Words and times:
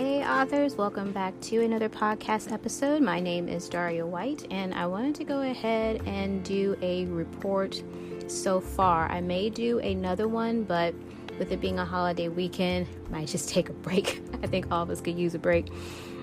authors. 0.00 0.76
Welcome 0.76 1.12
back 1.12 1.38
to 1.42 1.62
another 1.62 1.90
podcast 1.90 2.50
episode. 2.50 3.02
My 3.02 3.20
name 3.20 3.46
is 3.46 3.68
Daria 3.68 4.06
White, 4.06 4.46
and 4.50 4.72
I 4.72 4.86
wanted 4.86 5.14
to 5.16 5.24
go 5.24 5.42
ahead 5.42 6.00
and 6.06 6.42
do 6.42 6.78
a 6.80 7.04
report 7.06 7.82
so 8.26 8.58
far. 8.58 9.06
I 9.10 9.20
may 9.20 9.50
do 9.50 9.80
another 9.80 10.28
one, 10.28 10.64
but 10.64 10.94
with 11.38 11.52
it 11.52 11.60
being 11.60 11.78
a 11.78 11.84
holiday 11.84 12.28
weekend, 12.28 12.86
I 13.08 13.10
might 13.10 13.28
just 13.28 13.48
take 13.50 13.68
a 13.68 13.74
break. 13.74 14.22
I 14.42 14.46
think 14.46 14.72
all 14.72 14.82
of 14.82 14.88
us 14.88 15.02
could 15.02 15.18
use 15.18 15.34
a 15.34 15.38
break. 15.38 15.66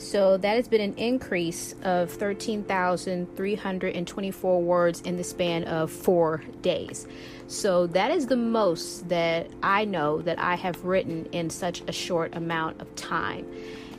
So 0.00 0.36
that 0.38 0.56
has 0.56 0.66
been 0.66 0.80
an 0.80 0.94
increase 0.94 1.74
of 1.82 2.10
13,324 2.10 4.62
words 4.62 5.02
in 5.02 5.18
the 5.18 5.24
span 5.24 5.64
of 5.64 5.92
four 5.92 6.42
days. 6.62 7.06
So 7.48 7.86
that 7.88 8.10
is 8.10 8.26
the 8.26 8.36
most 8.36 9.10
that 9.10 9.50
I 9.62 9.84
know 9.84 10.22
that 10.22 10.38
I 10.38 10.54
have 10.54 10.86
written 10.86 11.26
in 11.32 11.50
such 11.50 11.82
a 11.86 11.92
short 11.92 12.34
amount 12.34 12.80
of 12.80 12.96
time. 12.96 13.46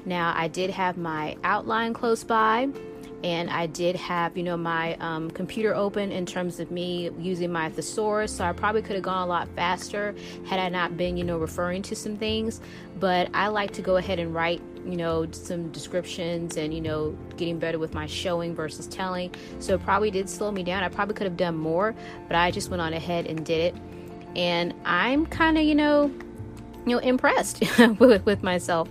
Now, 0.04 0.34
I 0.36 0.48
did 0.48 0.72
have 0.72 0.98
my 0.98 1.38
outline 1.44 1.94
close 1.94 2.24
by 2.24 2.70
and 3.24 3.50
I 3.50 3.68
did 3.68 3.96
have, 3.98 4.36
you 4.36 4.44
know, 4.44 4.58
my 4.58 4.96
um, 4.96 5.30
computer 5.30 5.76
open 5.76 6.12
in 6.12 6.26
terms 6.26 6.60
of 6.60 6.72
me 6.72 7.12
using 7.20 7.52
my 7.52 7.70
thesaurus. 7.70 8.36
So 8.36 8.44
I 8.44 8.52
probably 8.52 8.82
could 8.82 8.96
have 8.96 9.04
gone 9.04 9.22
a 9.22 9.26
lot 9.28 9.48
faster 9.56 10.16
had 10.48 10.60
I 10.60 10.70
not 10.70 10.98
been, 10.98 11.18
you 11.18 11.24
know, 11.24 11.38
referring 11.38 11.84
to 11.84 11.96
some 11.96 12.18
things. 12.18 12.62
But 13.00 13.30
I 13.34 13.48
like 13.48 13.72
to 13.74 13.82
go 13.82 13.98
ahead 13.98 14.18
and 14.18 14.34
write, 14.34 14.62
you 14.86 14.98
know, 14.98 15.28
some 15.32 15.72
descriptions 15.72 16.58
and, 16.58 16.74
you 16.74 16.82
know, 16.82 17.16
getting 17.38 17.60
better 17.60 17.78
with 17.78 17.94
my 17.94 18.08
showing 18.08 18.56
versus 18.56 18.88
telling. 18.88 19.34
So 19.60 19.76
it 19.76 19.84
probably 19.84 20.10
did 20.10 20.28
slow 20.28 20.52
me 20.52 20.64
down. 20.64 20.84
I 20.84 20.90
probably 20.90 21.14
could 21.14 21.28
have 21.28 21.38
done 21.38 21.58
more, 21.58 21.94
but 22.28 22.36
I 22.36 22.50
just 22.50 22.70
went 22.70 22.82
on 22.82 22.94
ahead 22.94 23.28
and 23.28 23.46
did 23.46 23.76
it. 23.76 23.82
And 24.36 24.74
I'm 24.84 25.28
kind 25.28 25.58
of, 25.58 25.64
you 25.64 25.76
know, 25.76 26.12
you 26.86 26.96
know, 26.96 27.00
impressed 27.00 27.62
with, 28.00 28.26
with 28.26 28.42
myself. 28.42 28.90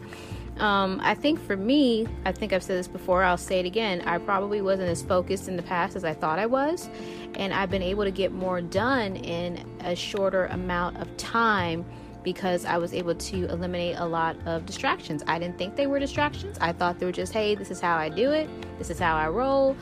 Um, 0.60 1.00
I 1.02 1.14
think 1.14 1.40
for 1.40 1.56
me, 1.56 2.06
I 2.26 2.32
think 2.32 2.52
I've 2.52 2.62
said 2.62 2.76
this 2.76 2.86
before, 2.86 3.24
I'll 3.24 3.38
say 3.38 3.60
it 3.60 3.66
again. 3.66 4.02
I 4.02 4.18
probably 4.18 4.60
wasn't 4.60 4.90
as 4.90 5.02
focused 5.02 5.48
in 5.48 5.56
the 5.56 5.62
past 5.62 5.96
as 5.96 6.04
I 6.04 6.12
thought 6.12 6.38
I 6.38 6.44
was, 6.44 6.90
and 7.34 7.54
I've 7.54 7.70
been 7.70 7.82
able 7.82 8.04
to 8.04 8.10
get 8.10 8.30
more 8.30 8.60
done 8.60 9.16
in 9.16 9.64
a 9.80 9.96
shorter 9.96 10.46
amount 10.46 10.98
of 10.98 11.16
time 11.16 11.86
because 12.22 12.66
I 12.66 12.76
was 12.76 12.92
able 12.92 13.14
to 13.14 13.46
eliminate 13.46 13.96
a 13.96 14.04
lot 14.04 14.36
of 14.46 14.66
distractions. 14.66 15.22
I 15.26 15.38
didn't 15.38 15.56
think 15.56 15.76
they 15.76 15.86
were 15.86 15.98
distractions. 15.98 16.58
I 16.60 16.72
thought 16.72 16.98
they 16.98 17.06
were 17.06 17.12
just, 17.12 17.32
hey, 17.32 17.54
this 17.54 17.70
is 17.70 17.80
how 17.80 17.96
I 17.96 18.10
do 18.10 18.30
it, 18.30 18.48
this 18.78 18.90
is 18.90 18.98
how 18.98 19.16
I 19.16 19.28
roll. 19.28 19.74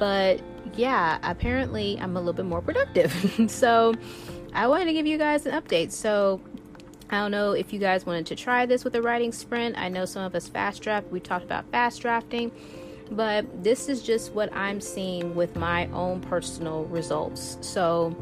But 0.00 0.40
yeah, 0.74 1.18
apparently 1.22 1.98
I'm 2.00 2.16
a 2.16 2.18
little 2.18 2.32
bit 2.32 2.46
more 2.46 2.60
productive. 2.60 3.12
so 3.48 3.94
I 4.54 4.66
wanted 4.66 4.86
to 4.86 4.92
give 4.92 5.06
you 5.06 5.18
guys 5.18 5.46
an 5.46 5.52
update. 5.52 5.92
So 5.92 6.40
I 7.10 7.18
don't 7.18 7.30
know 7.30 7.52
if 7.52 7.72
you 7.72 7.78
guys 7.78 8.04
wanted 8.04 8.26
to 8.26 8.36
try 8.36 8.66
this 8.66 8.82
with 8.84 8.94
a 8.96 9.02
writing 9.02 9.32
sprint. 9.32 9.78
I 9.78 9.88
know 9.88 10.04
some 10.04 10.24
of 10.24 10.34
us 10.34 10.48
fast 10.48 10.82
draft, 10.82 11.06
we 11.10 11.20
talked 11.20 11.44
about 11.44 11.70
fast 11.70 12.00
drafting, 12.00 12.50
but 13.10 13.62
this 13.62 13.88
is 13.88 14.02
just 14.02 14.32
what 14.32 14.52
I'm 14.52 14.80
seeing 14.80 15.34
with 15.34 15.54
my 15.54 15.86
own 15.88 16.20
personal 16.20 16.84
results. 16.86 17.58
So, 17.60 18.16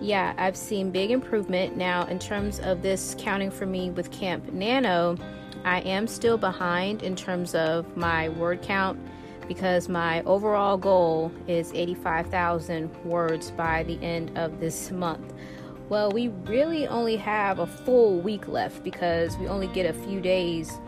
yeah, 0.00 0.34
I've 0.38 0.56
seen 0.56 0.90
big 0.90 1.10
improvement. 1.10 1.76
Now, 1.76 2.06
in 2.06 2.18
terms 2.18 2.60
of 2.60 2.80
this 2.80 3.14
counting 3.18 3.50
for 3.50 3.66
me 3.66 3.90
with 3.90 4.10
Camp 4.10 4.52
Nano, 4.52 5.16
I 5.64 5.80
am 5.80 6.06
still 6.06 6.38
behind 6.38 7.02
in 7.02 7.16
terms 7.16 7.54
of 7.54 7.96
my 7.96 8.30
word 8.30 8.62
count 8.62 8.98
because 9.48 9.88
my 9.88 10.22
overall 10.22 10.76
goal 10.76 11.30
is 11.46 11.70
85,000 11.74 12.90
words 13.04 13.50
by 13.50 13.82
the 13.82 14.02
end 14.02 14.36
of 14.38 14.60
this 14.60 14.90
month. 14.90 15.34
Well, 15.88 16.10
we 16.10 16.28
really 16.28 16.86
only 16.88 17.16
have 17.16 17.58
a 17.58 17.66
full 17.66 18.20
week 18.20 18.48
left 18.48 18.82
because 18.82 19.36
we 19.36 19.48
only 19.48 19.66
get 19.68 19.84
a 19.84 19.92
few 19.92 20.18
days 20.20 20.78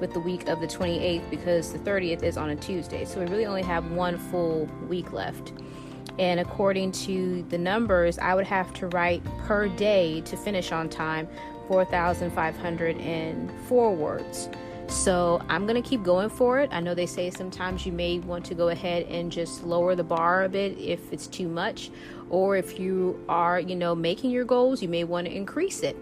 with 0.00 0.14
the 0.14 0.20
week 0.20 0.48
of 0.48 0.60
the 0.60 0.66
28th 0.66 1.28
because 1.30 1.72
the 1.72 1.78
30th 1.80 2.22
is 2.22 2.38
on 2.38 2.50
a 2.50 2.56
Tuesday. 2.56 3.04
So 3.04 3.20
we 3.20 3.26
really 3.26 3.46
only 3.46 3.62
have 3.62 3.92
one 3.92 4.18
full 4.18 4.66
week 4.88 5.12
left. 5.12 5.52
And 6.18 6.40
according 6.40 6.90
to 6.92 7.42
the 7.50 7.58
numbers, 7.58 8.18
I 8.18 8.34
would 8.34 8.46
have 8.46 8.72
to 8.74 8.86
write 8.88 9.22
per 9.40 9.68
day 9.68 10.22
to 10.22 10.36
finish 10.36 10.72
on 10.72 10.88
time 10.88 11.28
4,504 11.68 13.94
words. 13.94 14.48
So 14.88 15.42
I'm 15.48 15.66
going 15.66 15.80
to 15.80 15.88
keep 15.88 16.02
going 16.02 16.28
for 16.28 16.60
it. 16.60 16.70
I 16.72 16.80
know 16.80 16.94
they 16.94 17.06
say 17.06 17.30
sometimes 17.30 17.84
you 17.84 17.92
may 17.92 18.18
want 18.20 18.44
to 18.46 18.54
go 18.54 18.68
ahead 18.68 19.06
and 19.08 19.32
just 19.32 19.64
lower 19.64 19.94
the 19.94 20.04
bar 20.04 20.44
a 20.44 20.48
bit 20.48 20.78
if 20.78 21.12
it's 21.12 21.26
too 21.26 21.48
much, 21.48 21.90
or 22.30 22.56
if 22.56 22.78
you 22.78 23.22
are, 23.28 23.58
you 23.58 23.74
know, 23.74 23.94
making 23.94 24.30
your 24.30 24.44
goals, 24.44 24.82
you 24.82 24.88
may 24.88 25.04
want 25.04 25.26
to 25.26 25.34
increase 25.34 25.82
it. 25.82 25.96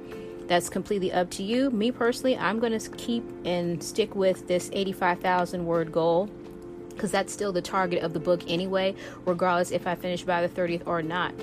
That's 0.48 0.68
completely 0.68 1.12
up 1.12 1.30
to 1.32 1.42
you. 1.42 1.70
Me 1.70 1.90
personally, 1.90 2.36
I'm 2.36 2.60
going 2.60 2.78
to 2.78 2.90
keep 2.90 3.24
and 3.46 3.82
stick 3.82 4.14
with 4.14 4.46
this 4.46 4.68
85,000 4.72 5.64
word 5.64 5.90
goal 5.90 6.28
because 6.90 7.10
that's 7.10 7.32
still 7.32 7.52
the 7.52 7.62
target 7.62 8.02
of 8.02 8.12
the 8.12 8.20
book 8.20 8.42
anyway, 8.46 8.94
regardless 9.24 9.70
if 9.70 9.86
I 9.86 9.94
finish 9.94 10.22
by 10.22 10.46
the 10.46 10.48
30th 10.48 10.86
or 10.86 11.02
not. 11.02 11.34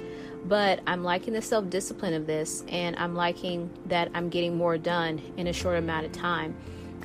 But 0.46 0.80
I'm 0.88 1.04
liking 1.04 1.34
the 1.34 1.42
self 1.42 1.70
discipline 1.70 2.14
of 2.14 2.26
this, 2.28 2.64
and 2.68 2.96
I'm 2.98 3.16
liking 3.16 3.70
that 3.88 4.10
I'm 4.14 4.30
getting 4.30 4.56
more 4.56 4.78
done 4.78 5.22
in 5.38 5.48
a 5.48 5.54
short 5.54 5.78
amount 5.78 6.06
of 6.06 6.12
time 6.12 6.56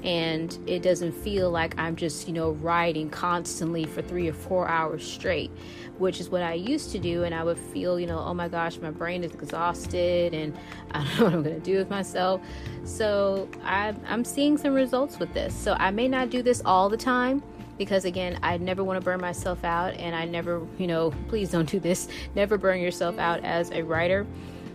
and 0.04 0.58
it 0.66 0.82
doesn't 0.82 1.12
feel 1.12 1.50
like 1.50 1.78
I'm 1.78 1.96
just, 1.96 2.26
you 2.26 2.34
know, 2.34 2.52
writing 2.52 3.10
constantly 3.10 3.84
for 3.84 4.02
three 4.02 4.28
or 4.28 4.32
four 4.32 4.69
hours 4.69 5.06
straight, 5.06 5.50
which 5.98 6.20
is 6.20 6.31
what 6.31 6.43
I 6.43 6.54
used 6.54 6.93
to 6.93 6.98
do. 6.98 7.25
And 7.25 7.34
I 7.34 7.43
would 7.44 7.58
feel, 7.58 7.98
you 7.98 8.06
know, 8.06 8.19
oh 8.19 8.34
my 8.34 8.48
gosh, 8.48 8.78
my 8.78 8.90
brain 8.90 9.25
is 9.25 9.32
exhausted 9.32 10.34
and 10.34 10.56
I 10.93 11.04
don't 11.04 11.19
know 11.19 11.25
what 11.25 11.34
I'm 11.34 11.43
going 11.43 11.56
to 11.56 11.60
do 11.60 11.78
with 11.78 11.90
myself. 11.90 12.40
So 12.84 13.48
I, 13.64 13.94
I'm 14.06 14.25
seeing 14.25 14.56
some 14.56 14.75
results 14.75 15.19
with 15.19 15.32
this. 15.34 15.54
So 15.54 15.75
I 15.75 15.90
may 15.90 16.08
not 16.08 16.31
do 16.31 16.43
this 16.43 16.62
all 16.64 16.88
the 16.88 16.96
time 16.96 17.43
because 17.78 18.06
again 18.06 18.38
i 18.43 18.56
never 18.56 18.82
want 18.82 18.98
to 18.98 19.04
burn 19.04 19.20
myself 19.20 19.62
out 19.62 19.93
and 19.94 20.16
i 20.16 20.25
never 20.25 20.66
you 20.78 20.87
know 20.87 21.12
please 21.28 21.50
don't 21.50 21.69
do 21.69 21.78
this 21.78 22.08
never 22.34 22.56
burn 22.56 22.81
yourself 22.81 23.19
out 23.19 23.44
as 23.44 23.70
a 23.72 23.82
writer 23.82 24.26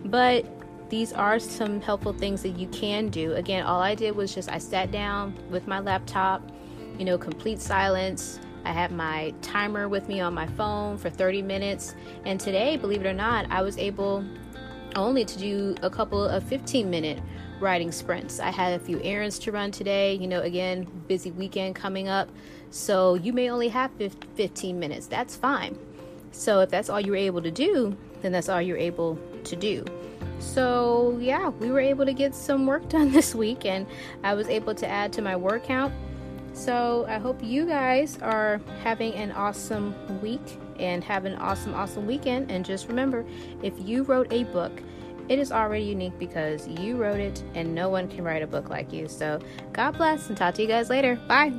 but 0.06 0.45
these 0.91 1.13
are 1.13 1.39
some 1.39 1.79
helpful 1.79 2.11
things 2.11 2.43
that 2.43 2.49
you 2.49 2.67
can 2.67 3.07
do. 3.07 3.33
Again, 3.35 3.65
all 3.65 3.79
I 3.79 3.95
did 3.95 4.13
was 4.13 4.35
just 4.35 4.51
I 4.51 4.57
sat 4.57 4.91
down 4.91 5.33
with 5.49 5.65
my 5.65 5.79
laptop, 5.79 6.51
you 6.99 7.05
know, 7.05 7.17
complete 7.17 7.61
silence. 7.61 8.41
I 8.65 8.73
had 8.73 8.91
my 8.91 9.33
timer 9.41 9.88
with 9.88 10.09
me 10.09 10.19
on 10.19 10.33
my 10.33 10.47
phone 10.47 10.97
for 10.97 11.09
30 11.09 11.43
minutes. 11.43 11.95
And 12.25 12.38
today, 12.41 12.75
believe 12.75 13.05
it 13.05 13.07
or 13.07 13.13
not, 13.13 13.49
I 13.49 13.61
was 13.61 13.77
able 13.77 14.25
only 14.97 15.23
to 15.23 15.39
do 15.39 15.75
a 15.81 15.89
couple 15.89 16.25
of 16.25 16.43
15 16.43 16.89
minute 16.89 17.23
writing 17.61 17.94
sprints. 17.94 18.41
I 18.41 18.49
had 18.49 18.73
a 18.73 18.83
few 18.83 18.99
errands 19.01 19.39
to 19.39 19.53
run 19.53 19.71
today. 19.71 20.15
You 20.15 20.27
know, 20.27 20.41
again, 20.41 20.83
busy 21.07 21.31
weekend 21.31 21.73
coming 21.73 22.09
up. 22.09 22.27
So 22.69 23.13
you 23.13 23.31
may 23.31 23.49
only 23.49 23.69
have 23.69 23.91
15 24.35 24.77
minutes. 24.77 25.07
That's 25.07 25.37
fine. 25.37 25.79
So 26.33 26.59
if 26.59 26.69
that's 26.69 26.89
all 26.89 26.99
you're 26.99 27.15
able 27.15 27.41
to 27.44 27.51
do, 27.51 27.95
then 28.21 28.33
that's 28.33 28.49
all 28.49 28.61
you're 28.61 28.77
able 28.77 29.17
to 29.45 29.55
do. 29.55 29.85
So, 30.41 31.17
yeah, 31.21 31.49
we 31.49 31.71
were 31.71 31.79
able 31.79 32.05
to 32.05 32.13
get 32.13 32.35
some 32.35 32.65
work 32.65 32.89
done 32.89 33.11
this 33.11 33.33
week 33.33 33.65
and 33.65 33.85
I 34.23 34.33
was 34.33 34.47
able 34.47 34.75
to 34.75 34.88
add 34.88 35.13
to 35.13 35.21
my 35.21 35.35
word 35.35 35.63
count. 35.63 35.93
So, 36.53 37.05
I 37.07 37.17
hope 37.17 37.41
you 37.41 37.65
guys 37.65 38.17
are 38.21 38.59
having 38.83 39.13
an 39.13 39.31
awesome 39.31 39.95
week 40.21 40.59
and 40.79 41.03
have 41.03 41.25
an 41.25 41.35
awesome, 41.35 41.73
awesome 41.73 42.05
weekend. 42.05 42.51
And 42.51 42.65
just 42.65 42.88
remember 42.88 43.25
if 43.63 43.73
you 43.79 44.03
wrote 44.03 44.31
a 44.33 44.43
book, 44.45 44.81
it 45.29 45.39
is 45.39 45.51
already 45.51 45.85
unique 45.85 46.17
because 46.19 46.67
you 46.67 46.97
wrote 46.97 47.19
it 47.21 47.41
and 47.53 47.73
no 47.73 47.87
one 47.87 48.09
can 48.09 48.23
write 48.23 48.41
a 48.41 48.47
book 48.47 48.69
like 48.69 48.91
you. 48.91 49.07
So, 49.07 49.39
God 49.71 49.91
bless 49.91 50.27
and 50.27 50.37
talk 50.37 50.55
to 50.55 50.61
you 50.61 50.67
guys 50.67 50.89
later. 50.89 51.15
Bye. 51.27 51.53